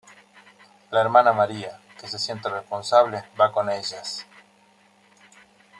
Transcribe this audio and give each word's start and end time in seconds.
La 0.89 0.99
hermana 0.99 1.31
María, 1.31 1.79
que 1.99 2.07
se 2.07 2.17
siente 2.17 2.49
responsable, 2.49 3.23
va 3.39 3.51
con 3.51 3.69
ellas. 3.69 4.25